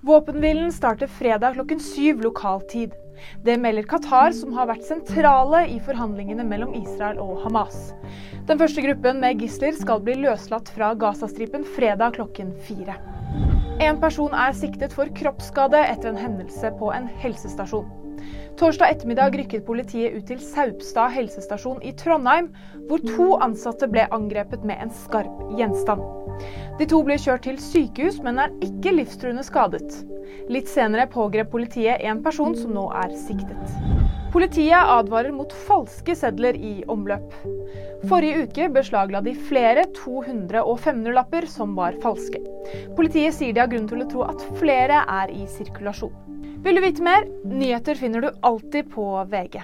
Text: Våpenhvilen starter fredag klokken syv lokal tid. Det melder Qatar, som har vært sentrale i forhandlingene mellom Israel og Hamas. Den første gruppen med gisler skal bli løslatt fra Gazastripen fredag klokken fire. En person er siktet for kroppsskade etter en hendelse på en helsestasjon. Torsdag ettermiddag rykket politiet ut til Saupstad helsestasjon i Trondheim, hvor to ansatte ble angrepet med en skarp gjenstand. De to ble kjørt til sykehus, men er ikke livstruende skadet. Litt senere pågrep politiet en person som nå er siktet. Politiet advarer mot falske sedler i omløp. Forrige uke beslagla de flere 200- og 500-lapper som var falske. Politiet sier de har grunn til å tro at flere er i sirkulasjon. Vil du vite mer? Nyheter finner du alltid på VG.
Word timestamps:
Våpenhvilen 0.00 0.72
starter 0.72 1.06
fredag 1.06 1.54
klokken 1.54 1.80
syv 1.80 2.20
lokal 2.20 2.60
tid. 2.60 2.92
Det 3.44 3.56
melder 3.58 3.82
Qatar, 3.82 4.30
som 4.30 4.52
har 4.54 4.68
vært 4.70 4.86
sentrale 4.86 5.64
i 5.66 5.80
forhandlingene 5.82 6.44
mellom 6.46 6.70
Israel 6.78 7.18
og 7.18 7.40
Hamas. 7.42 7.88
Den 8.46 8.60
første 8.60 8.84
gruppen 8.84 9.18
med 9.24 9.42
gisler 9.42 9.74
skal 9.74 9.98
bli 10.06 10.14
løslatt 10.22 10.70
fra 10.70 10.92
Gazastripen 10.94 11.66
fredag 11.74 12.14
klokken 12.14 12.54
fire. 12.68 12.94
En 13.82 13.98
person 13.98 14.30
er 14.38 14.54
siktet 14.54 14.94
for 14.94 15.10
kroppsskade 15.18 15.82
etter 15.90 16.12
en 16.12 16.22
hendelse 16.22 16.70
på 16.78 16.92
en 16.94 17.10
helsestasjon. 17.18 17.90
Torsdag 18.58 18.90
ettermiddag 18.90 19.36
rykket 19.38 19.62
politiet 19.62 20.16
ut 20.18 20.24
til 20.26 20.40
Saupstad 20.42 21.12
helsestasjon 21.14 21.78
i 21.86 21.92
Trondheim, 21.94 22.48
hvor 22.88 22.98
to 23.06 23.28
ansatte 23.44 23.86
ble 23.86 24.08
angrepet 24.10 24.64
med 24.66 24.82
en 24.82 24.90
skarp 25.04 25.44
gjenstand. 25.60 26.02
De 26.80 26.88
to 26.90 26.98
ble 27.06 27.14
kjørt 27.22 27.46
til 27.46 27.60
sykehus, 27.62 28.18
men 28.24 28.42
er 28.42 28.56
ikke 28.66 28.96
livstruende 28.96 29.46
skadet. 29.46 30.00
Litt 30.48 30.68
senere 30.70 31.08
pågrep 31.12 31.50
politiet 31.52 32.04
en 32.08 32.22
person 32.24 32.54
som 32.56 32.72
nå 32.76 32.86
er 33.02 33.14
siktet. 33.16 33.74
Politiet 34.32 34.90
advarer 34.92 35.32
mot 35.32 35.52
falske 35.66 36.14
sedler 36.16 36.56
i 36.56 36.82
omløp. 36.92 37.32
Forrige 38.10 38.44
uke 38.44 38.68
beslagla 38.74 39.22
de 39.24 39.32
flere 39.48 39.86
200- 39.96 40.60
og 40.60 40.76
500-lapper 40.84 41.48
som 41.48 41.72
var 41.78 41.96
falske. 42.04 42.42
Politiet 42.96 43.36
sier 43.38 43.56
de 43.56 43.64
har 43.64 43.72
grunn 43.72 43.88
til 43.88 44.04
å 44.04 44.10
tro 44.12 44.26
at 44.28 44.44
flere 44.60 45.00
er 45.08 45.32
i 45.32 45.48
sirkulasjon. 45.56 46.12
Vil 46.64 46.76
du 46.76 46.84
vite 46.84 47.04
mer? 47.06 47.26
Nyheter 47.48 47.96
finner 47.96 48.24
du 48.26 48.30
alltid 48.44 48.92
på 48.92 49.10
VG. 49.32 49.62